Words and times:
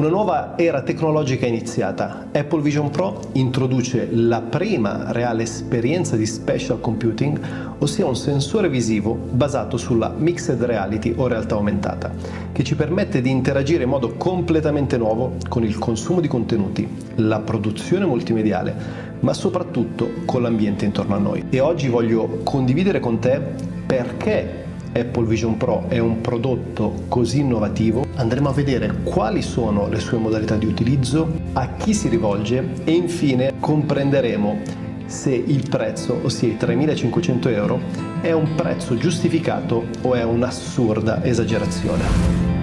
Una 0.00 0.08
nuova 0.08 0.56
era 0.56 0.80
tecnologica 0.80 1.44
è 1.44 1.50
iniziata. 1.50 2.28
Apple 2.32 2.62
Vision 2.62 2.88
Pro 2.88 3.20
introduce 3.32 4.08
la 4.10 4.40
prima 4.40 5.12
reale 5.12 5.42
esperienza 5.42 6.16
di 6.16 6.24
special 6.24 6.80
computing, 6.80 7.38
ossia 7.80 8.06
un 8.06 8.16
sensore 8.16 8.70
visivo 8.70 9.12
basato 9.12 9.76
sulla 9.76 10.08
mixed 10.08 10.62
reality 10.62 11.12
o 11.14 11.26
realtà 11.26 11.56
aumentata, 11.56 12.12
che 12.50 12.64
ci 12.64 12.76
permette 12.76 13.20
di 13.20 13.28
interagire 13.28 13.82
in 13.82 13.90
modo 13.90 14.14
completamente 14.14 14.96
nuovo 14.96 15.36
con 15.50 15.64
il 15.64 15.76
consumo 15.76 16.20
di 16.20 16.28
contenuti, 16.28 16.88
la 17.16 17.40
produzione 17.40 18.06
multimediale, 18.06 18.74
ma 19.20 19.34
soprattutto 19.34 20.12
con 20.24 20.40
l'ambiente 20.40 20.86
intorno 20.86 21.14
a 21.14 21.18
noi. 21.18 21.44
E 21.50 21.60
oggi 21.60 21.88
voglio 21.88 22.40
condividere 22.42 23.00
con 23.00 23.18
te 23.18 23.38
perché 23.84 24.68
Apple 24.92 25.26
Vision 25.26 25.56
Pro 25.56 25.84
è 25.88 25.98
un 25.98 26.20
prodotto 26.20 27.04
così 27.08 27.40
innovativo, 27.40 28.06
andremo 28.16 28.48
a 28.48 28.52
vedere 28.52 29.02
quali 29.04 29.42
sono 29.42 29.88
le 29.88 30.00
sue 30.00 30.18
modalità 30.18 30.56
di 30.56 30.66
utilizzo, 30.66 31.30
a 31.52 31.74
chi 31.74 31.94
si 31.94 32.08
rivolge 32.08 32.64
e 32.84 32.92
infine 32.92 33.54
comprenderemo 33.58 34.88
se 35.06 35.32
il 35.32 35.68
prezzo, 35.68 36.20
ossia 36.22 36.48
i 36.48 36.56
3.500 36.58 37.48
euro, 37.52 37.80
è 38.20 38.30
un 38.30 38.54
prezzo 38.54 38.96
giustificato 38.96 39.86
o 40.02 40.14
è 40.14 40.22
un'assurda 40.22 41.24
esagerazione. 41.24 42.59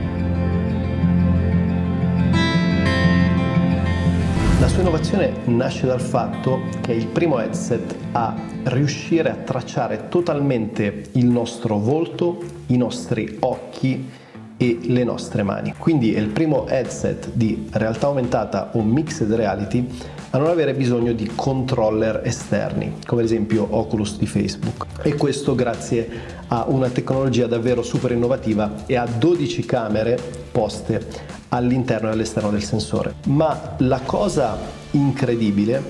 La 4.60 4.68
sua 4.68 4.82
innovazione 4.82 5.34
nasce 5.46 5.86
dal 5.86 6.02
fatto 6.02 6.62
che 6.82 6.92
è 6.92 6.96
il 6.96 7.06
primo 7.06 7.40
headset 7.40 7.96
a 8.14 8.36
riuscire 8.64 9.30
a 9.30 9.36
tracciare 9.36 10.08
totalmente 10.10 11.04
il 11.12 11.28
nostro 11.28 11.78
volto, 11.78 12.44
i 12.68 12.78
nostri 12.78 13.38
occhi 13.42 14.10
e 14.58 14.80
le 14.82 15.04
nostre 15.04 15.44
mani. 15.44 15.76
Quindi 15.78 16.16
è 16.16 16.20
il 16.20 16.30
primo 16.30 16.68
headset 16.68 17.30
di 17.34 17.68
realtà 17.74 18.08
aumentata 18.08 18.72
o 18.74 18.82
mixed 18.82 19.32
reality 19.32 19.88
a 20.32 20.40
non 20.40 20.48
avere 20.48 20.74
bisogno 20.74 21.14
di 21.14 21.30
controller 21.36 22.22
esterni, 22.24 22.96
come 23.06 23.22
ad 23.22 23.28
esempio 23.28 23.68
Oculus 23.70 24.18
di 24.18 24.26
Facebook. 24.26 24.88
E 25.04 25.14
questo 25.14 25.54
grazie 25.54 26.10
a 26.48 26.66
una 26.68 26.90
tecnologia 26.90 27.46
davvero 27.46 27.84
super 27.84 28.12
innovativa 28.12 28.74
e 28.88 28.96
a 28.96 29.06
12 29.06 29.66
camere 29.66 30.20
poste 30.52 31.36
all'interno 31.50 32.10
e 32.10 32.12
all'esterno 32.12 32.50
del 32.50 32.64
sensore. 32.64 33.16
Ma 33.28 33.76
la 33.78 34.00
cosa 34.02 34.58
incredibile 34.92 35.84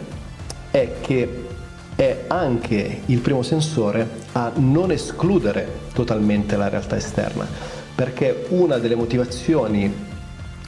è 0.72 0.96
che 1.02 1.46
è 1.96 2.26
anche 2.28 3.02
il 3.06 3.20
primo 3.20 3.42
sensore 3.42 4.08
a 4.34 4.52
non 4.56 4.92
escludere 4.92 5.68
totalmente 5.94 6.56
la 6.56 6.70
realtà 6.70 6.96
esterna, 6.96 7.48
perché 7.96 8.46
una 8.50 8.78
delle 8.78 8.96
motivazioni 8.96 10.06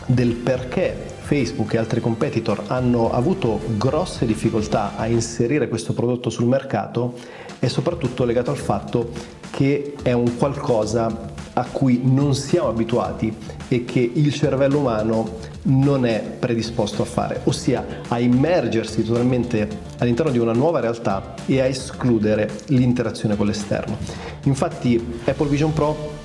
del 0.07 0.33
perché 0.33 1.17
Facebook 1.19 1.75
e 1.75 1.77
altri 1.77 2.01
competitor 2.01 2.63
hanno 2.67 3.11
avuto 3.11 3.59
grosse 3.77 4.25
difficoltà 4.25 4.95
a 4.95 5.05
inserire 5.05 5.67
questo 5.67 5.93
prodotto 5.93 6.31
sul 6.31 6.47
mercato 6.47 7.13
è 7.59 7.67
soprattutto 7.67 8.23
legato 8.23 8.49
al 8.49 8.57
fatto 8.57 9.11
che 9.51 9.93
è 10.01 10.11
un 10.11 10.37
qualcosa 10.37 11.28
a 11.59 11.65
cui 11.71 11.99
non 12.03 12.35
siamo 12.35 12.69
abituati 12.69 13.35
e 13.67 13.83
che 13.83 14.11
il 14.13 14.33
cervello 14.33 14.79
umano 14.79 15.37
non 15.63 16.05
è 16.05 16.21
predisposto 16.21 17.01
a 17.01 17.05
fare, 17.05 17.41
ossia 17.43 17.85
a 18.07 18.19
immergersi 18.19 19.03
totalmente 19.03 19.67
all'interno 19.97 20.31
di 20.31 20.37
una 20.37 20.53
nuova 20.53 20.79
realtà 20.79 21.35
e 21.45 21.59
a 21.59 21.65
escludere 21.65 22.49
l'interazione 22.67 23.35
con 23.35 23.45
l'esterno. 23.45 23.97
Infatti 24.43 25.19
Apple 25.25 25.47
Vision 25.47 25.73
Pro 25.73 26.17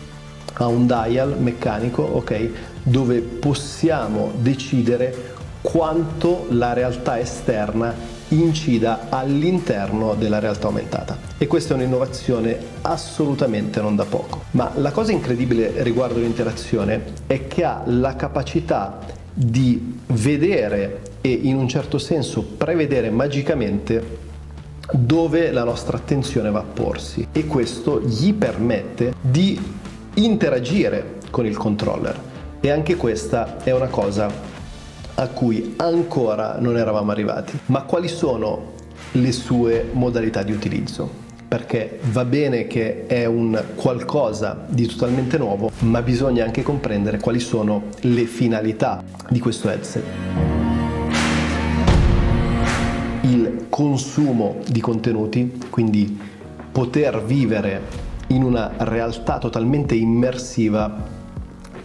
ha 0.55 0.67
un 0.69 0.87
dial 0.87 1.37
meccanico, 1.39 2.03
ok, 2.03 2.51
dove 2.85 3.21
possiamo 3.21 4.31
decidere 4.39 5.33
quanto 5.61 6.47
la 6.51 6.73
realtà 6.75 7.19
esterna 7.19 8.14
incida 8.28 9.06
all'interno 9.08 10.14
della 10.14 10.39
realtà 10.39 10.67
aumentata. 10.67 11.19
E 11.39 11.47
questa 11.47 11.75
è 11.75 11.77
un'innovazione 11.77 12.56
assolutamente 12.82 13.81
non 13.81 13.97
da 13.97 14.04
poco. 14.04 14.44
Ma 14.53 14.72
la 14.76 14.93
cosa 14.93 15.12
incredibile 15.12 15.82
riguardo 15.82 16.19
l'interazione 16.19 17.03
è 17.26 17.47
che 17.47 17.65
ha 17.65 17.82
la 17.87 18.16
capacità 18.16 18.99
di 19.32 19.99
vedere 20.06 21.03
e 21.21 21.31
in 21.31 21.56
un 21.56 21.69
certo 21.69 21.99
senso 21.99 22.43
prevedere 22.43 23.10
magicamente 23.10 24.22
dove 24.93 25.50
la 25.50 25.65
nostra 25.65 25.97
attenzione 25.97 26.50
va 26.50 26.60
a 26.60 26.62
porsi 26.65 27.26
e 27.32 27.47
questo 27.47 28.00
gli 28.03 28.34
permette 28.34 29.15
di 29.20 29.59
interagire 30.15 31.15
con 31.31 31.47
il 31.47 31.56
controller 31.56 32.32
e 32.60 32.70
anche 32.70 32.97
questa 32.97 33.62
è 33.62 33.72
una 33.72 33.88
cosa 33.88 34.31
a 35.14 35.28
cui 35.28 35.75
ancora 35.76 36.58
non 36.58 36.76
eravamo 36.76 37.10
arrivati. 37.10 37.58
Ma 37.66 37.82
quali 37.82 38.08
sono 38.08 38.72
le 39.12 39.32
sue 39.32 39.88
modalità 39.92 40.42
di 40.42 40.52
utilizzo? 40.52 41.22
Perché 41.47 42.00
va 42.10 42.25
bene 42.25 42.66
che 42.66 43.06
è 43.06 43.26
un 43.26 43.62
qualcosa 43.76 44.64
di 44.69 44.86
totalmente 44.86 45.38
nuovo, 45.38 45.70
ma 45.80 46.02
bisogna 46.02 46.44
anche 46.44 46.62
comprendere 46.62 47.19
quali 47.19 47.38
sono 47.38 47.84
le 48.00 48.25
finalità 48.25 49.04
di 49.28 49.38
questo 49.38 49.69
headset. 49.69 50.02
Il 53.22 53.66
consumo 53.69 54.56
di 54.69 54.81
contenuti, 54.81 55.60
quindi 55.70 56.19
poter 56.72 57.22
vivere 57.22 58.02
in 58.28 58.42
una 58.42 58.72
realtà 58.78 59.38
totalmente 59.38 59.94
immersiva 59.94 61.13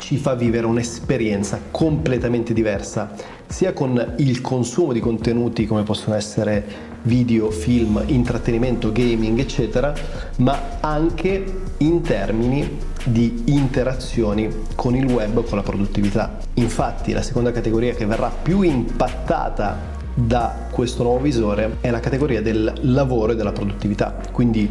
ci 0.09 0.18
fa 0.18 0.34
vivere 0.34 0.66
un'esperienza 0.66 1.62
completamente 1.70 2.52
diversa, 2.52 3.12
sia 3.46 3.74
con 3.74 4.16
il 4.18 4.42
consumo 4.42 4.92
di 4.92 5.00
contenuti 5.00 5.68
come 5.68 5.84
possono 5.84 6.16
essere 6.16 6.66
video, 7.03 7.52
film, 7.52 8.02
intrattenimento, 8.08 8.92
gaming, 8.92 9.38
eccetera, 9.38 9.94
ma 10.38 10.80
anche 10.80 11.44
in 11.78 12.02
termini 12.02 12.80
di 13.03 13.44
interazioni 13.50 14.50
con 14.74 14.96
il 14.96 15.06
web, 15.06 15.44
con 15.46 15.58
la 15.58 15.64
produttività. 15.64 16.40
Infatti 16.56 17.12
la 17.14 17.22
seconda 17.22 17.52
categoria 17.52 17.94
che 17.94 18.08
verrà 18.08 18.30
più 18.30 18.64
impattata 18.64 19.78
da 20.16 20.70
questo 20.72 21.03
nuovo 21.03 21.20
visore 21.20 21.78
è 21.81 21.91
la 21.91 22.00
categoria 22.00 22.41
del 22.41 22.74
lavoro 22.81 23.34
e 23.34 23.36
della 23.36 23.52
produttività. 23.52 24.20
Quindi 24.31 24.68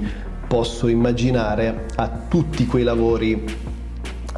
posso 0.48 0.88
immaginare 0.88 1.86
a 1.94 2.08
tutti 2.26 2.66
quei 2.66 2.82
lavori 2.82 3.76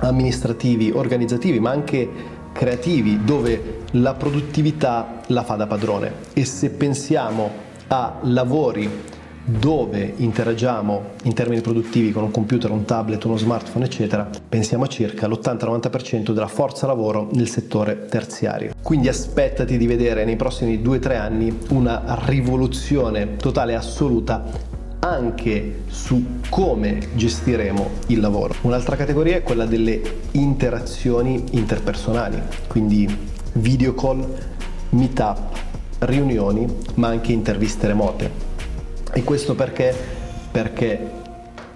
amministrativi, 0.01 0.91
organizzativi, 0.91 1.61
ma 1.61 1.71
anche 1.71 2.09
creativi, 2.53 3.25
dove 3.25 3.79
la 3.93 4.15
produttività 4.15 5.21
la 5.27 5.43
fa 5.43 5.57
da 5.57 5.67
padrone. 5.67 6.13
E 6.33 6.45
se 6.45 6.71
pensiamo 6.71 7.69
a 7.89 8.19
lavori 8.23 9.19
dove 9.43 10.13
interagiamo 10.17 11.03
in 11.25 11.33
termini 11.33 11.61
produttivi 11.61 12.13
con 12.13 12.23
un 12.23 12.31
computer, 12.31 12.71
un 12.71 12.85
tablet, 12.85 13.25
uno 13.25 13.37
smartphone, 13.37 13.87
eccetera, 13.87 14.29
pensiamo 14.49 14.85
a 14.85 14.87
circa 14.87 15.27
l'80-90% 15.27 16.31
della 16.31 16.47
forza 16.47 16.87
lavoro 16.87 17.29
nel 17.33 17.49
settore 17.49 18.07
terziario. 18.07 18.73
Quindi 18.83 19.09
aspettati 19.09 19.77
di 19.77 19.87
vedere 19.87 20.25
nei 20.25 20.37
prossimi 20.37 20.79
2-3 20.79 21.19
anni 21.19 21.59
una 21.71 22.19
rivoluzione 22.27 23.37
totale 23.37 23.73
e 23.73 23.77
assoluta 23.77 24.45
anche 25.01 25.83
su 25.89 26.41
come 26.49 27.09
gestiremo 27.15 27.91
il 28.09 28.21
lavoro. 28.21 28.55
Un'altra 28.63 28.97
categoria 28.97 29.37
è 29.37 29.43
quella 29.43 29.65
delle 29.65 30.01
interazioni 30.33 31.45
interpersonali, 31.53 32.41
quindi 32.67 33.09
video 33.55 33.95
call, 33.95 34.27
meetup, 34.91 35.59
riunioni, 36.01 36.67
ma 36.95 37.09
anche 37.09 37.33
interviste 37.33 37.87
remote. 37.87 38.31
E 39.13 39.25
questo 39.25 39.55
perché? 39.55 39.95
Perché 40.51 41.19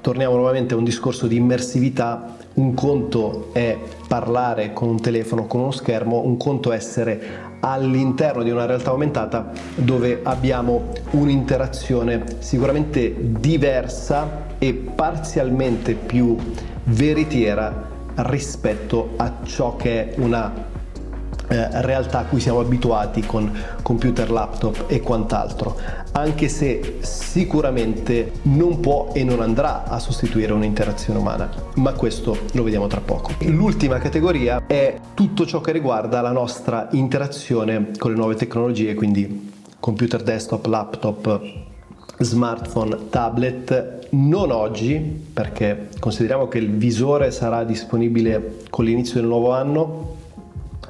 torniamo 0.00 0.36
nuovamente 0.36 0.74
a 0.74 0.76
un 0.76 0.84
discorso 0.84 1.26
di 1.26 1.36
immersività. 1.36 2.36
Un 2.54 2.74
conto 2.74 3.48
è 3.52 3.76
parlare 4.06 4.72
con 4.72 4.88
un 4.88 5.00
telefono, 5.00 5.46
con 5.46 5.60
uno 5.60 5.70
schermo, 5.72 6.20
un 6.20 6.36
conto 6.36 6.70
è 6.70 6.76
essere 6.76 7.43
all'interno 7.64 8.42
di 8.42 8.50
una 8.50 8.66
realtà 8.66 8.90
aumentata 8.90 9.50
dove 9.74 10.20
abbiamo 10.22 10.92
un'interazione 11.12 12.22
sicuramente 12.40 13.14
diversa 13.18 14.42
e 14.58 14.74
parzialmente 14.74 15.94
più 15.94 16.36
veritiera 16.84 17.88
rispetto 18.16 19.14
a 19.16 19.32
ciò 19.44 19.76
che 19.76 20.10
è 20.10 20.20
una 20.20 20.72
eh, 21.48 21.82
realtà 21.82 22.20
a 22.20 22.24
cui 22.24 22.40
siamo 22.40 22.60
abituati 22.60 23.22
con 23.22 23.50
computer, 23.82 24.30
laptop 24.30 24.84
e 24.86 25.00
quant'altro, 25.00 25.76
anche 26.12 26.48
se 26.48 26.98
sicuramente 27.00 28.32
non 28.42 28.80
può 28.80 29.10
e 29.12 29.24
non 29.24 29.40
andrà 29.40 29.84
a 29.84 29.98
sostituire 29.98 30.52
un'interazione 30.52 31.18
umana, 31.18 31.50
ma 31.74 31.92
questo 31.92 32.38
lo 32.52 32.62
vediamo 32.62 32.86
tra 32.86 33.00
poco. 33.00 33.32
L'ultima 33.40 33.98
categoria 33.98 34.64
è 34.66 34.98
tutto 35.14 35.46
ciò 35.46 35.60
che 35.60 35.72
riguarda 35.72 36.20
la 36.20 36.32
nostra 36.32 36.88
interazione 36.92 37.90
con 37.98 38.10
le 38.10 38.16
nuove 38.16 38.34
tecnologie, 38.36 38.94
quindi 38.94 39.52
computer 39.80 40.22
desktop, 40.22 40.64
laptop, 40.66 41.40
smartphone, 42.18 43.08
tablet, 43.10 44.08
non 44.10 44.50
oggi 44.50 44.96
perché 45.32 45.88
consideriamo 45.98 46.46
che 46.48 46.58
il 46.58 46.70
visore 46.70 47.30
sarà 47.32 47.64
disponibile 47.64 48.58
con 48.70 48.84
l'inizio 48.84 49.20
del 49.20 49.28
nuovo 49.28 49.52
anno 49.52 50.22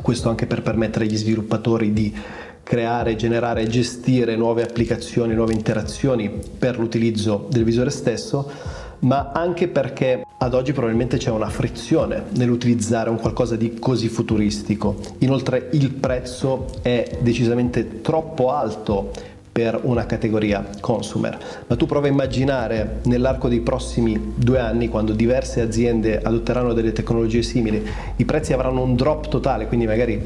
questo 0.04 0.28
anche 0.28 0.44
per 0.46 0.60
permettere 0.60 1.06
agli 1.06 1.16
sviluppatori 1.16 1.94
di 1.94 2.14
creare, 2.62 3.16
generare 3.16 3.62
e 3.62 3.68
gestire 3.68 4.36
nuove 4.36 4.62
applicazioni, 4.62 5.32
nuove 5.32 5.54
interazioni 5.54 6.30
per 6.58 6.78
l'utilizzo 6.78 7.46
del 7.48 7.64
visore 7.64 7.88
stesso, 7.88 8.50
ma 8.98 9.32
anche 9.32 9.66
perché 9.66 10.22
ad 10.36 10.52
oggi 10.52 10.72
probabilmente 10.72 11.16
c'è 11.16 11.30
una 11.30 11.48
frizione 11.48 12.24
nell'utilizzare 12.36 13.08
un 13.08 13.18
qualcosa 13.18 13.56
di 13.56 13.78
così 13.78 14.08
futuristico. 14.08 14.96
Inoltre 15.20 15.70
il 15.72 15.90
prezzo 15.94 16.66
è 16.82 17.18
decisamente 17.22 18.02
troppo 18.02 18.52
alto 18.52 19.10
per 19.54 19.78
una 19.84 20.04
categoria 20.04 20.66
consumer. 20.80 21.38
Ma 21.68 21.76
tu 21.76 21.86
prova 21.86 22.08
a 22.08 22.10
immaginare 22.10 22.98
nell'arco 23.04 23.46
dei 23.46 23.60
prossimi 23.60 24.32
due 24.34 24.58
anni, 24.58 24.88
quando 24.88 25.12
diverse 25.12 25.60
aziende 25.60 26.20
adotteranno 26.20 26.72
delle 26.72 26.90
tecnologie 26.90 27.40
simili, 27.42 27.86
i 28.16 28.24
prezzi 28.24 28.52
avranno 28.52 28.82
un 28.82 28.96
drop 28.96 29.28
totale, 29.28 29.68
quindi 29.68 29.86
magari 29.86 30.24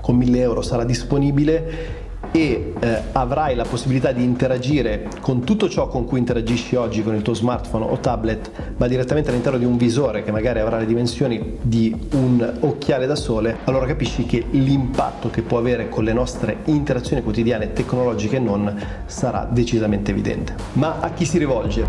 con 0.00 0.16
1000 0.16 0.40
euro 0.40 0.62
sarà 0.62 0.82
disponibile 0.82 2.01
e 2.32 2.72
eh, 2.80 3.02
avrai 3.12 3.54
la 3.54 3.64
possibilità 3.64 4.10
di 4.10 4.24
interagire 4.24 5.08
con 5.20 5.44
tutto 5.44 5.68
ciò 5.68 5.88
con 5.88 6.06
cui 6.06 6.18
interagisci 6.18 6.74
oggi 6.76 7.02
con 7.02 7.14
il 7.14 7.22
tuo 7.22 7.34
smartphone 7.34 7.84
o 7.84 7.98
tablet, 7.98 8.50
ma 8.78 8.88
direttamente 8.88 9.30
all'interno 9.30 9.58
di 9.58 9.64
un 9.64 9.76
visore 9.76 10.22
che 10.22 10.32
magari 10.32 10.58
avrà 10.58 10.78
le 10.78 10.86
dimensioni 10.86 11.58
di 11.60 11.94
un 12.12 12.52
occhiale 12.60 13.06
da 13.06 13.14
sole, 13.14 13.58
allora 13.64 13.86
capisci 13.86 14.24
che 14.24 14.44
l'impatto 14.50 15.28
che 15.30 15.42
può 15.42 15.58
avere 15.58 15.88
con 15.88 16.04
le 16.04 16.12
nostre 16.12 16.58
interazioni 16.64 17.22
quotidiane 17.22 17.72
tecnologiche 17.72 18.36
e 18.36 18.40
non 18.40 18.74
sarà 19.04 19.46
decisamente 19.50 20.10
evidente. 20.10 20.54
Ma 20.72 21.00
a 21.00 21.10
chi 21.10 21.26
si 21.26 21.36
rivolge? 21.38 21.86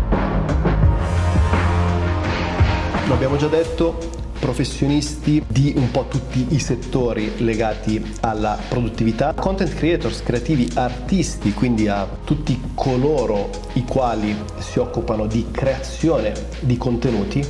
Lo 3.06 3.14
abbiamo 3.14 3.36
già 3.36 3.48
detto, 3.48 4.22
professionisti 4.38 5.42
di 5.46 5.72
un 5.76 5.90
po' 5.90 6.06
tutti 6.08 6.46
i 6.50 6.58
settori 6.58 7.32
legati 7.38 8.02
alla 8.20 8.58
produttività, 8.68 9.32
content 9.34 9.74
creators, 9.74 10.22
creativi, 10.22 10.68
artisti, 10.74 11.52
quindi 11.52 11.88
a 11.88 12.06
tutti 12.24 12.60
coloro 12.74 13.50
i 13.74 13.84
quali 13.84 14.36
si 14.58 14.78
occupano 14.78 15.26
di 15.26 15.46
creazione 15.50 16.32
di 16.60 16.76
contenuti 16.76 17.44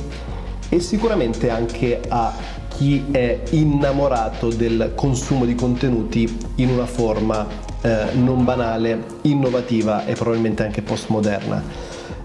e 0.69 0.79
sicuramente 0.79 1.49
anche 1.49 2.01
a 2.07 2.33
chi 2.67 3.05
è 3.11 3.41
innamorato 3.51 4.49
del 4.49 4.91
consumo 4.95 5.45
di 5.45 5.55
contenuti 5.55 6.37
in 6.55 6.69
una 6.69 6.85
forma 6.85 7.47
eh, 7.81 8.13
non 8.13 8.43
banale, 8.43 9.05
innovativa 9.21 10.05
e 10.05 10.13
probabilmente 10.13 10.63
anche 10.63 10.81
postmoderna. 10.81 11.63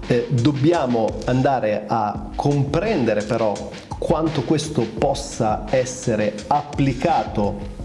Eh, 0.07 0.27
dobbiamo 0.31 1.19
andare 1.27 1.85
a 1.87 2.31
comprendere 2.35 3.23
però 3.23 3.55
quanto 4.01 4.45
questo 4.45 4.81
possa 4.99 5.67
essere 5.69 6.35
applicato 6.47 7.79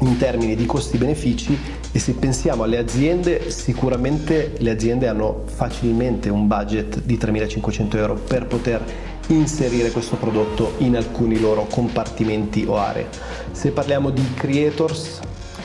in 0.00 0.18
termini 0.18 0.54
di 0.54 0.66
costi-benefici 0.66 1.58
e 1.90 1.98
se 1.98 2.12
pensiamo 2.12 2.64
alle 2.64 2.76
aziende, 2.76 3.50
sicuramente 3.50 4.52
le 4.58 4.70
aziende 4.70 5.08
hanno 5.08 5.44
facilmente 5.46 6.28
un 6.28 6.46
budget 6.46 7.00
di 7.00 7.16
3.500 7.16 7.96
euro 7.96 8.14
per 8.16 8.46
poter 8.46 8.84
inserire 9.28 9.90
questo 9.90 10.16
prodotto 10.16 10.74
in 10.78 10.94
alcuni 10.94 11.40
loro 11.40 11.66
compartimenti 11.70 12.66
o 12.68 12.76
aree. 12.76 13.08
Se 13.50 13.70
parliamo 13.70 14.10
di 14.10 14.34
creators, 14.34 15.20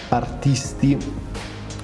artisti 0.07 0.97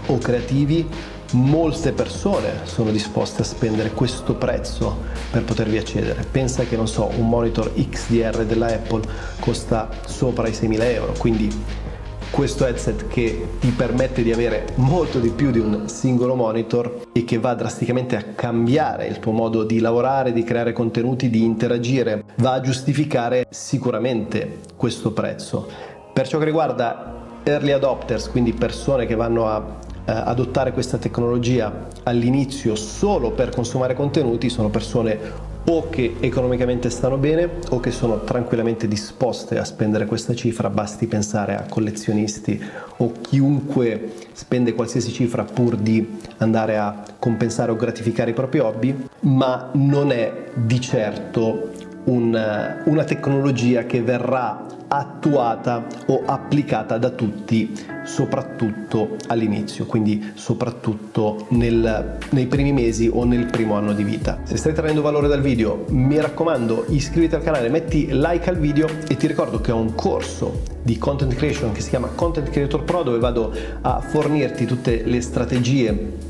o 0.05 0.17
creativi, 0.17 0.87
molte 1.33 1.91
persone 1.91 2.61
sono 2.63 2.91
disposte 2.91 3.41
a 3.41 3.45
spendere 3.45 3.91
questo 3.91 4.35
prezzo 4.35 5.03
per 5.31 5.43
potervi 5.43 5.77
accedere. 5.77 6.25
Pensa 6.29 6.63
che, 6.63 6.75
non 6.75 6.87
so, 6.87 7.09
un 7.17 7.27
monitor 7.27 7.73
XDR 7.73 8.45
della 8.45 8.67
Apple 8.67 9.01
costa 9.39 9.89
sopra 10.05 10.47
i 10.47 10.51
6.000 10.51 10.81
euro, 10.83 11.13
quindi 11.17 11.85
questo 12.29 12.65
headset 12.65 13.07
che 13.07 13.47
ti 13.59 13.69
permette 13.69 14.21
di 14.21 14.31
avere 14.31 14.67
molto 14.75 15.19
di 15.19 15.29
più 15.29 15.49
di 15.49 15.59
un 15.59 15.87
singolo 15.87 16.35
monitor 16.35 17.07
e 17.13 17.23
che 17.23 17.39
va 17.39 17.53
drasticamente 17.53 18.15
a 18.15 18.23
cambiare 18.35 19.07
il 19.07 19.19
tuo 19.19 19.31
modo 19.31 19.63
di 19.63 19.79
lavorare, 19.79 20.33
di 20.33 20.43
creare 20.43 20.73
contenuti, 20.73 21.29
di 21.29 21.43
interagire, 21.43 22.25
va 22.37 22.53
a 22.53 22.61
giustificare 22.61 23.47
sicuramente 23.49 24.59
questo 24.75 25.11
prezzo. 25.11 25.67
Per 26.13 26.27
ciò 26.27 26.37
che 26.37 26.45
riguarda 26.45 27.15
early 27.43 27.71
adopters, 27.71 28.29
quindi 28.29 28.53
persone 28.53 29.05
che 29.05 29.15
vanno 29.15 29.47
a 29.47 29.85
adottare 30.13 30.71
questa 30.71 30.97
tecnologia 30.97 31.87
all'inizio 32.03 32.75
solo 32.75 33.31
per 33.31 33.49
consumare 33.49 33.93
contenuti 33.93 34.49
sono 34.49 34.69
persone 34.69 35.19
o 35.69 35.89
che 35.89 36.15
economicamente 36.21 36.89
stanno 36.89 37.17
bene 37.17 37.49
o 37.71 37.81
che 37.81 37.91
sono 37.91 38.23
tranquillamente 38.23 38.87
disposte 38.87 39.57
a 39.57 39.65
spendere 39.65 40.05
questa 40.05 40.33
cifra, 40.33 40.69
basti 40.69 41.07
pensare 41.07 41.57
a 41.57 41.65
collezionisti 41.67 42.61
o 42.97 43.11
chiunque 43.19 44.13
spende 44.31 44.73
qualsiasi 44.73 45.11
cifra 45.11 45.43
pur 45.43 45.75
di 45.75 46.19
andare 46.37 46.77
a 46.77 47.03
compensare 47.19 47.71
o 47.71 47.75
gratificare 47.75 48.31
i 48.31 48.33
propri 48.33 48.59
hobby, 48.59 48.95
ma 49.21 49.69
non 49.73 50.11
è 50.11 50.51
di 50.53 50.79
certo 50.79 51.71
un, 52.07 52.81
una 52.83 53.03
tecnologia 53.03 53.85
che 53.85 54.01
verrà 54.01 54.65
attuata 54.87 55.85
o 56.07 56.23
applicata 56.25 56.97
da 56.97 57.09
tutti, 57.09 57.73
soprattutto 58.05 59.17
all'inizio, 59.27 59.85
quindi 59.85 60.31
soprattutto 60.33 61.47
nel, 61.49 62.17
nei 62.29 62.47
primi 62.47 62.71
mesi 62.71 63.09
o 63.11 63.25
nel 63.25 63.45
primo 63.47 63.75
anno 63.75 63.93
di 63.93 64.03
vita. 64.03 64.39
Se 64.43 64.55
stai 64.57 64.73
traendo 64.73 65.01
valore 65.01 65.27
dal 65.27 65.41
video, 65.41 65.85
mi 65.89 66.19
raccomando, 66.19 66.85
iscriviti 66.89 67.35
al 67.35 67.43
canale, 67.43 67.69
metti 67.69 68.07
like 68.11 68.49
al 68.49 68.57
video 68.57 68.87
e 69.07 69.17
ti 69.17 69.27
ricordo 69.27 69.59
che 69.59 69.71
ho 69.71 69.77
un 69.77 69.93
corso 69.93 70.75
di 70.81 70.97
content 70.97 71.33
creation 71.35 71.73
che 71.73 71.81
si 71.81 71.89
chiama 71.89 72.07
Content 72.07 72.49
Creator 72.49 72.83
Pro 72.83 73.03
dove 73.03 73.19
vado 73.19 73.53
a 73.81 73.99
fornirti 73.99 74.65
tutte 74.65 75.03
le 75.03 75.19
strategie 75.19 76.26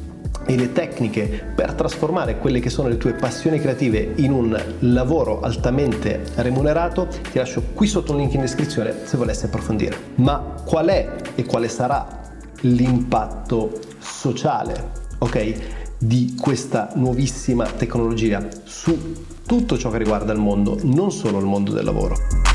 e 0.47 0.55
le 0.55 0.71
tecniche 0.71 1.51
per 1.53 1.73
trasformare 1.73 2.37
quelle 2.37 2.59
che 2.59 2.69
sono 2.69 2.87
le 2.87 2.97
tue 2.97 3.13
passioni 3.13 3.59
creative 3.59 4.13
in 4.15 4.31
un 4.31 4.59
lavoro 4.79 5.41
altamente 5.41 6.23
remunerato, 6.35 7.07
ti 7.31 7.37
lascio 7.37 7.61
qui 7.73 7.85
sotto 7.85 8.13
un 8.13 8.19
link 8.19 8.33
in 8.33 8.41
descrizione 8.41 8.95
se 9.03 9.17
volessi 9.17 9.45
approfondire. 9.45 9.97
Ma 10.15 10.55
qual 10.65 10.87
è 10.87 11.15
e 11.35 11.45
quale 11.45 11.67
sarà 11.67 12.21
l'impatto 12.61 13.79
sociale, 13.99 14.91
ok, 15.19 15.53
di 15.99 16.35
questa 16.39 16.91
nuovissima 16.95 17.65
tecnologia 17.65 18.47
su 18.63 19.25
tutto 19.45 19.77
ciò 19.77 19.89
che 19.89 19.97
riguarda 19.97 20.31
il 20.31 20.39
mondo, 20.39 20.79
non 20.83 21.11
solo 21.11 21.39
il 21.39 21.45
mondo 21.45 21.73
del 21.73 21.83
lavoro? 21.83 22.46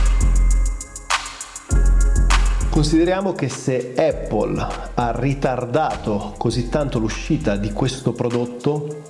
Consideriamo 2.72 3.34
che 3.34 3.50
se 3.50 3.92
Apple 3.94 4.66
ha 4.94 5.12
ritardato 5.14 6.32
così 6.38 6.70
tanto 6.70 6.98
l'uscita 6.98 7.56
di 7.56 7.70
questo 7.70 8.12
prodotto, 8.12 9.02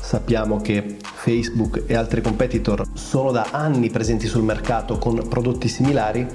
sappiamo 0.00 0.60
che 0.60 0.96
Facebook 1.00 1.84
e 1.86 1.94
altri 1.94 2.20
competitor 2.20 2.84
sono 2.94 3.30
da 3.30 3.50
anni 3.52 3.90
presenti 3.90 4.26
sul 4.26 4.42
mercato 4.42 4.98
con 4.98 5.24
prodotti 5.28 5.68
similari, 5.68 6.26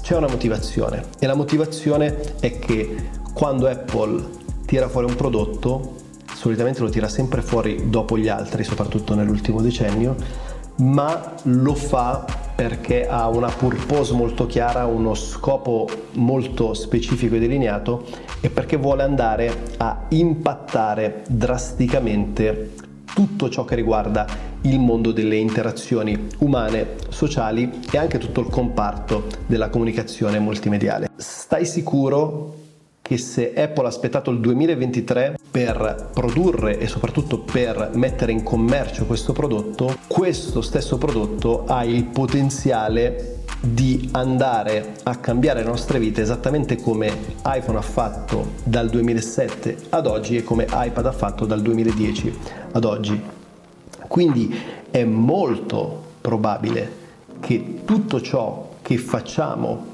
c'è 0.00 0.16
una 0.16 0.28
motivazione. 0.28 1.06
E 1.18 1.26
la 1.26 1.34
motivazione 1.34 2.36
è 2.38 2.60
che 2.60 3.10
quando 3.34 3.66
Apple 3.66 4.24
tira 4.66 4.88
fuori 4.88 5.08
un 5.08 5.16
prodotto, 5.16 5.96
solitamente 6.32 6.80
lo 6.80 6.90
tira 6.90 7.08
sempre 7.08 7.42
fuori 7.42 7.90
dopo 7.90 8.16
gli 8.16 8.28
altri, 8.28 8.62
soprattutto 8.62 9.16
nell'ultimo 9.16 9.60
decennio, 9.60 10.14
ma 10.76 11.34
lo 11.42 11.74
fa 11.74 12.24
perché 12.60 13.06
ha 13.08 13.26
una 13.28 13.48
purpose 13.48 14.12
molto 14.12 14.44
chiara, 14.44 14.84
uno 14.84 15.14
scopo 15.14 15.88
molto 16.16 16.74
specifico 16.74 17.36
e 17.36 17.38
delineato 17.38 18.04
e 18.38 18.50
perché 18.50 18.76
vuole 18.76 19.02
andare 19.02 19.62
a 19.78 20.04
impattare 20.10 21.22
drasticamente 21.26 22.72
tutto 23.14 23.48
ciò 23.48 23.64
che 23.64 23.76
riguarda 23.76 24.26
il 24.62 24.78
mondo 24.78 25.10
delle 25.10 25.36
interazioni 25.36 26.26
umane, 26.40 26.96
sociali 27.08 27.80
e 27.90 27.96
anche 27.96 28.18
tutto 28.18 28.42
il 28.42 28.48
comparto 28.48 29.24
della 29.46 29.70
comunicazione 29.70 30.38
multimediale. 30.38 31.08
Stai 31.16 31.64
sicuro 31.64 32.59
che 33.10 33.18
se 33.18 33.52
Apple 33.54 33.86
ha 33.86 33.88
aspettato 33.88 34.30
il 34.30 34.38
2023 34.38 35.36
per 35.50 36.10
produrre 36.14 36.78
e 36.78 36.86
soprattutto 36.86 37.40
per 37.40 37.90
mettere 37.94 38.30
in 38.30 38.44
commercio 38.44 39.04
questo 39.04 39.32
prodotto, 39.32 39.96
questo 40.06 40.60
stesso 40.60 40.96
prodotto 40.96 41.64
ha 41.66 41.82
il 41.82 42.04
potenziale 42.04 43.38
di 43.60 44.10
andare 44.12 44.94
a 45.02 45.16
cambiare 45.16 45.64
le 45.64 45.66
nostre 45.66 45.98
vite 45.98 46.22
esattamente 46.22 46.76
come 46.76 47.12
iPhone 47.46 47.78
ha 47.78 47.82
fatto 47.82 48.50
dal 48.62 48.88
2007 48.88 49.76
ad 49.88 50.06
oggi 50.06 50.36
e 50.36 50.44
come 50.44 50.68
iPad 50.70 51.06
ha 51.06 51.12
fatto 51.12 51.46
dal 51.46 51.62
2010 51.62 52.38
ad 52.70 52.84
oggi. 52.84 53.20
Quindi 54.06 54.56
è 54.88 55.02
molto 55.02 56.00
probabile 56.20 56.98
che 57.40 57.80
tutto 57.84 58.20
ciò 58.20 58.68
che 58.82 58.98
facciamo 58.98 59.89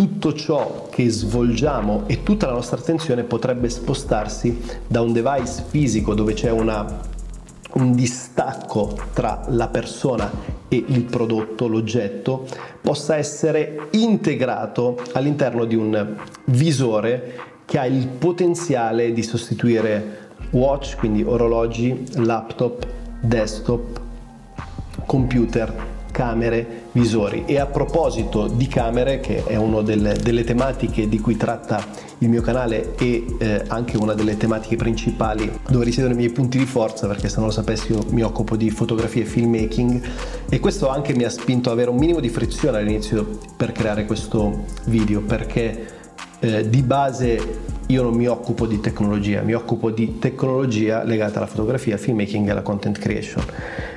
tutto 0.00 0.32
ciò 0.32 0.88
che 0.90 1.10
svolgiamo 1.10 2.04
e 2.06 2.22
tutta 2.22 2.46
la 2.46 2.54
nostra 2.54 2.78
attenzione 2.78 3.22
potrebbe 3.22 3.68
spostarsi 3.68 4.58
da 4.86 5.02
un 5.02 5.12
device 5.12 5.62
fisico 5.68 6.14
dove 6.14 6.32
c'è 6.32 6.50
una 6.50 7.08
un 7.72 7.92
distacco 7.92 8.98
tra 9.12 9.42
la 9.48 9.68
persona 9.68 10.30
e 10.68 10.82
il 10.88 11.04
prodotto, 11.04 11.68
l'oggetto, 11.68 12.46
possa 12.80 13.16
essere 13.16 13.88
integrato 13.90 14.96
all'interno 15.12 15.66
di 15.66 15.74
un 15.74 16.16
visore 16.46 17.38
che 17.66 17.78
ha 17.78 17.84
il 17.84 18.08
potenziale 18.08 19.12
di 19.12 19.22
sostituire 19.22 20.28
watch, 20.52 20.96
quindi 20.96 21.22
orologi, 21.22 22.06
laptop, 22.14 22.86
desktop, 23.20 24.00
computer 25.04 25.99
camere, 26.10 26.84
visori. 26.92 27.44
E 27.46 27.58
a 27.58 27.66
proposito 27.66 28.46
di 28.46 28.66
camere, 28.66 29.20
che 29.20 29.44
è 29.44 29.56
una 29.56 29.82
delle, 29.82 30.14
delle 30.14 30.44
tematiche 30.44 31.08
di 31.08 31.18
cui 31.18 31.36
tratta 31.36 31.84
il 32.18 32.28
mio 32.28 32.42
canale 32.42 32.94
e 32.96 33.24
eh, 33.38 33.64
anche 33.68 33.96
una 33.96 34.14
delle 34.14 34.36
tematiche 34.36 34.76
principali 34.76 35.50
dove 35.68 35.84
risiedono 35.84 36.14
i 36.14 36.16
miei 36.16 36.30
punti 36.30 36.58
di 36.58 36.66
forza, 36.66 37.06
perché 37.06 37.28
se 37.28 37.36
non 37.36 37.46
lo 37.46 37.52
sapessi 37.52 37.92
io 37.92 38.04
mi 38.10 38.22
occupo 38.22 38.56
di 38.56 38.70
fotografia 38.70 39.22
e 39.22 39.24
filmmaking 39.24 40.02
e 40.48 40.60
questo 40.60 40.88
anche 40.88 41.14
mi 41.14 41.24
ha 41.24 41.30
spinto 41.30 41.70
ad 41.70 41.76
avere 41.76 41.90
un 41.90 41.96
minimo 41.96 42.20
di 42.20 42.28
frizione 42.28 42.78
all'inizio 42.78 43.38
per 43.56 43.72
creare 43.72 44.04
questo 44.04 44.64
video, 44.84 45.22
perché 45.22 45.98
eh, 46.40 46.68
di 46.68 46.82
base 46.82 47.69
io 47.90 48.02
non 48.02 48.14
mi 48.14 48.26
occupo 48.26 48.66
di 48.66 48.78
tecnologia, 48.78 49.42
mi 49.42 49.52
occupo 49.52 49.90
di 49.90 50.18
tecnologia 50.20 51.02
legata 51.02 51.38
alla 51.38 51.48
fotografia, 51.48 51.94
al 51.94 51.98
filmmaking 51.98 52.46
e 52.46 52.50
alla 52.52 52.62
content 52.62 52.96
creation. 52.98 53.44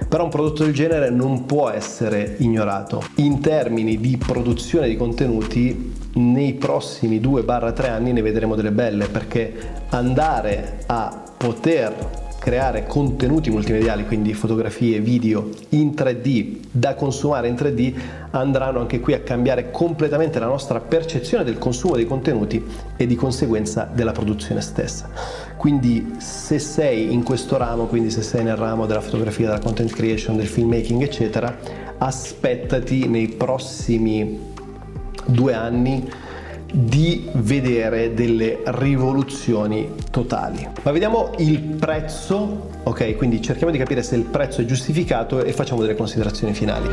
Però 0.09 0.23
un 0.23 0.29
prodotto 0.31 0.63
del 0.63 0.73
genere 0.73 1.11
non 1.11 1.45
può 1.45 1.69
essere 1.69 2.35
ignorato. 2.39 3.03
In 3.17 3.39
termini 3.39 3.99
di 3.99 4.17
produzione 4.17 4.87
di 4.87 4.97
contenuti, 4.97 5.93
nei 6.15 6.53
prossimi 6.53 7.19
2-3 7.19 7.89
anni 7.89 8.13
ne 8.13 8.21
vedremo 8.21 8.55
delle 8.55 8.71
belle, 8.71 9.05
perché 9.05 9.53
andare 9.89 10.83
a 10.87 11.21
poter 11.37 12.21
creare 12.43 12.85
contenuti 12.85 13.49
multimediali, 13.49 14.05
quindi 14.05 14.33
fotografie, 14.33 14.99
video 14.99 15.47
in 15.69 15.91
3D 15.91 16.57
da 16.71 16.93
consumare 16.93 17.47
in 17.47 17.55
3D, 17.55 17.93
andranno 18.31 18.81
anche 18.81 18.99
qui 18.99 19.13
a 19.13 19.21
cambiare 19.21 19.71
completamente 19.71 20.39
la 20.39 20.47
nostra 20.47 20.81
percezione 20.81 21.45
del 21.45 21.57
consumo 21.57 21.95
dei 21.95 22.05
contenuti 22.05 22.61
e 22.97 23.07
di 23.07 23.15
conseguenza 23.15 23.89
della 23.89 24.11
produzione 24.11 24.59
stessa. 24.59 25.09
Quindi 25.55 26.15
se 26.17 26.59
sei 26.59 27.13
in 27.13 27.23
questo 27.23 27.55
ramo, 27.55 27.85
quindi 27.85 28.09
se 28.09 28.21
sei 28.21 28.43
nel 28.43 28.57
ramo 28.57 28.87
della 28.87 28.99
fotografia, 28.99 29.47
della 29.47 29.61
content 29.61 29.93
creation, 29.93 30.35
del 30.35 30.47
filmmaking, 30.47 31.01
eccetera, 31.01 31.57
aspettati 31.97 33.07
nei 33.07 33.29
prossimi 33.29 34.51
due 35.27 35.53
anni 35.53 36.09
di 36.75 37.29
vedere 37.33 38.15
delle 38.15 38.61
rivoluzioni 38.65 39.93
totali. 40.09 40.67
Ma 40.81 40.91
vediamo 40.91 41.29
il 41.37 41.59
prezzo, 41.59 42.69
ok? 42.81 43.15
Quindi 43.15 43.43
cerchiamo 43.43 43.71
di 43.71 43.77
capire 43.77 44.01
se 44.01 44.15
il 44.15 44.23
prezzo 44.23 44.61
è 44.61 44.65
giustificato 44.65 45.43
e 45.43 45.53
facciamo 45.53 45.81
delle 45.81 45.95
considerazioni 45.95 46.55
finali. 46.55 46.89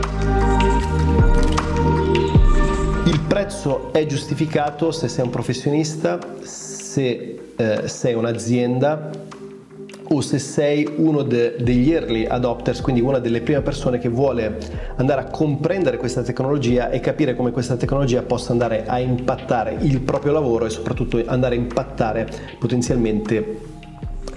Il 3.06 3.20
prezzo 3.26 3.90
è 3.92 4.04
giustificato 4.04 4.90
se 4.90 5.08
sei 5.08 5.24
un 5.24 5.30
professionista, 5.30 6.18
se 6.42 7.40
eh, 7.56 7.88
sei 7.88 8.12
un'azienda 8.12 9.10
o 10.12 10.20
se 10.22 10.40
sei 10.40 10.88
uno 10.96 11.22
de- 11.22 11.54
degli 11.60 11.92
early 11.92 12.24
adopters, 12.24 12.80
quindi 12.80 13.00
una 13.00 13.20
delle 13.20 13.42
prime 13.42 13.60
persone 13.60 13.98
che 13.98 14.08
vuole 14.08 14.58
andare 14.96 15.20
a 15.20 15.24
comprendere 15.26 15.98
questa 15.98 16.22
tecnologia 16.22 16.90
e 16.90 16.98
capire 16.98 17.36
come 17.36 17.52
questa 17.52 17.76
tecnologia 17.76 18.22
possa 18.22 18.50
andare 18.50 18.86
a 18.86 18.98
impattare 18.98 19.76
il 19.82 20.00
proprio 20.00 20.32
lavoro 20.32 20.66
e 20.66 20.70
soprattutto 20.70 21.22
andare 21.26 21.54
a 21.54 21.58
impattare 21.58 22.28
potenzialmente 22.58 23.60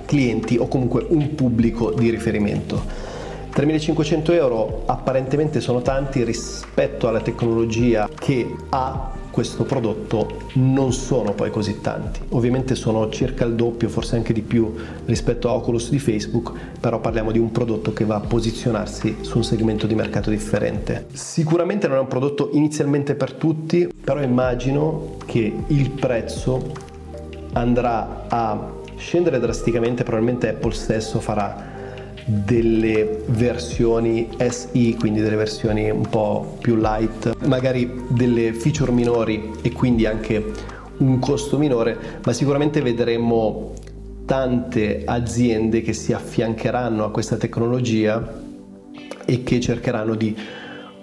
clienti 0.05 0.57
o 0.57 0.67
comunque 0.67 1.07
un 1.09 1.33
pubblico 1.33 1.91
di 1.91 2.11
riferimento. 2.11 3.11
3.500 3.51 4.31
euro 4.33 4.83
apparentemente 4.85 5.59
sono 5.59 5.81
tanti 5.81 6.23
rispetto 6.23 7.07
alla 7.07 7.21
tecnologia 7.21 8.07
che 8.13 8.47
ha 8.69 9.21
questo 9.33 9.63
prodotto 9.63 10.41
non 10.53 10.93
sono 10.93 11.33
poi 11.33 11.49
così 11.49 11.81
tanti. 11.81 12.19
Ovviamente 12.29 12.75
sono 12.75 13.09
circa 13.09 13.45
il 13.45 13.55
doppio, 13.55 13.89
forse 13.89 14.15
anche 14.15 14.31
di 14.31 14.43
più 14.43 14.71
rispetto 15.05 15.49
a 15.49 15.53
Oculus 15.53 15.89
di 15.89 15.97
Facebook, 15.97 16.51
però 16.79 16.99
parliamo 16.99 17.31
di 17.31 17.39
un 17.39 17.51
prodotto 17.51 17.93
che 17.93 18.05
va 18.05 18.17
a 18.17 18.19
posizionarsi 18.19 19.17
su 19.21 19.37
un 19.37 19.43
segmento 19.43 19.87
di 19.87 19.95
mercato 19.95 20.29
differente. 20.29 21.07
Sicuramente 21.13 21.87
non 21.87 21.97
è 21.97 21.99
un 21.99 22.07
prodotto 22.07 22.51
inizialmente 22.53 23.15
per 23.15 23.33
tutti, 23.33 23.89
però 24.03 24.21
immagino 24.21 25.17
che 25.25 25.51
il 25.65 25.89
prezzo 25.89 26.71
andrà 27.53 28.25
a 28.27 28.71
scendere 28.97 29.39
drasticamente, 29.39 30.03
probabilmente 30.03 30.49
Apple 30.49 30.73
stesso 30.73 31.19
farà 31.19 31.72
delle 32.25 33.23
versioni 33.27 34.29
SI, 34.37 34.95
quindi 34.99 35.21
delle 35.21 35.35
versioni 35.35 35.89
un 35.89 36.07
po' 36.09 36.57
più 36.61 36.75
light, 36.75 37.45
magari 37.45 37.91
delle 38.09 38.53
feature 38.53 38.91
minori 38.91 39.51
e 39.61 39.71
quindi 39.71 40.05
anche 40.05 40.43
un 40.97 41.19
costo 41.19 41.57
minore, 41.57 42.19
ma 42.23 42.33
sicuramente 42.33 42.81
vedremo 42.81 43.73
tante 44.25 45.03
aziende 45.05 45.81
che 45.81 45.93
si 45.93 46.13
affiancheranno 46.13 47.03
a 47.03 47.11
questa 47.11 47.35
tecnologia 47.35 48.41
e 49.25 49.43
che 49.43 49.59
cercheranno 49.59 50.15
di 50.15 50.35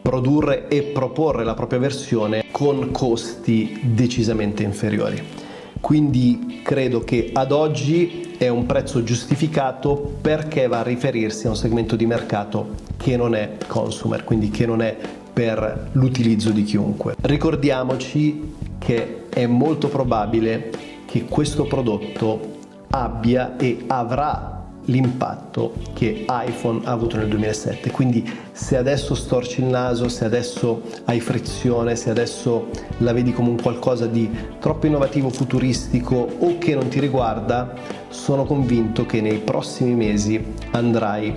produrre 0.02 0.68
e 0.68 0.82
proporre 0.82 1.44
la 1.44 1.54
propria 1.54 1.78
versione 1.78 2.44
con 2.50 2.90
costi 2.90 3.78
decisamente 3.82 4.62
inferiori. 4.62 5.39
Quindi 5.80 6.60
credo 6.62 7.00
che 7.00 7.30
ad 7.32 7.52
oggi 7.52 8.34
è 8.38 8.48
un 8.48 8.66
prezzo 8.66 9.02
giustificato 9.02 10.18
perché 10.20 10.66
va 10.66 10.80
a 10.80 10.82
riferirsi 10.82 11.46
a 11.46 11.50
un 11.50 11.56
segmento 11.56 11.96
di 11.96 12.06
mercato 12.06 12.74
che 12.96 13.16
non 13.16 13.34
è 13.34 13.56
consumer, 13.66 14.24
quindi 14.24 14.50
che 14.50 14.66
non 14.66 14.82
è 14.82 14.96
per 15.32 15.90
l'utilizzo 15.92 16.50
di 16.50 16.62
chiunque. 16.64 17.16
Ricordiamoci 17.20 18.54
che 18.78 19.28
è 19.28 19.46
molto 19.46 19.88
probabile 19.88 20.70
che 21.06 21.24
questo 21.24 21.64
prodotto 21.64 22.58
abbia 22.90 23.56
e 23.56 23.84
avrà 23.86 24.59
l'impatto 24.90 25.72
che 25.94 26.26
iPhone 26.28 26.80
ha 26.84 26.90
avuto 26.90 27.16
nel 27.16 27.28
2007. 27.28 27.90
Quindi 27.90 28.28
se 28.52 28.76
adesso 28.76 29.14
storci 29.14 29.60
il 29.60 29.66
naso, 29.66 30.08
se 30.08 30.24
adesso 30.24 30.82
hai 31.04 31.20
frizione, 31.20 31.96
se 31.96 32.10
adesso 32.10 32.68
la 32.98 33.12
vedi 33.12 33.32
come 33.32 33.48
un 33.48 33.60
qualcosa 33.60 34.06
di 34.06 34.28
troppo 34.58 34.86
innovativo, 34.86 35.30
futuristico 35.30 36.28
o 36.38 36.58
che 36.58 36.74
non 36.74 36.88
ti 36.88 37.00
riguarda, 37.00 37.72
sono 38.08 38.44
convinto 38.44 39.06
che 39.06 39.20
nei 39.20 39.38
prossimi 39.38 39.94
mesi 39.94 40.44
andrai 40.72 41.34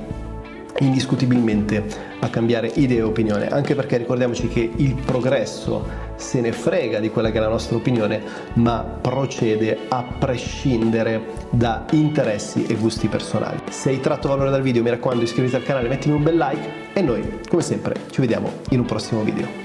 indiscutibilmente 0.79 1.85
a 2.19 2.29
cambiare 2.29 2.71
idea 2.75 2.99
e 2.99 3.03
opinione, 3.03 3.47
anche 3.47 3.75
perché 3.75 3.97
ricordiamoci 3.97 4.47
che 4.47 4.71
il 4.75 4.95
progresso 4.95 6.02
se 6.15 6.41
ne 6.41 6.51
frega 6.51 6.99
di 6.99 7.09
quella 7.09 7.31
che 7.31 7.37
è 7.37 7.41
la 7.41 7.47
nostra 7.47 7.75
opinione, 7.75 8.21
ma 8.53 8.81
procede 9.01 9.79
a 9.87 10.03
prescindere 10.17 11.21
da 11.49 11.85
interessi 11.91 12.65
e 12.65 12.75
gusti 12.75 13.07
personali. 13.07 13.59
Se 13.69 13.89
hai 13.89 13.99
tratto 13.99 14.27
valore 14.27 14.49
dal 14.49 14.61
video, 14.61 14.83
mi 14.83 14.89
raccomando 14.89 15.23
iscriviti 15.23 15.55
al 15.55 15.63
canale, 15.63 15.89
mettimi 15.89 16.15
un 16.15 16.23
bel 16.23 16.37
like 16.37 16.91
e 16.93 17.01
noi, 17.01 17.39
come 17.49 17.61
sempre, 17.61 17.95
ci 18.11 18.21
vediamo 18.21 18.51
in 18.69 18.79
un 18.79 18.85
prossimo 18.85 19.21
video. 19.21 19.62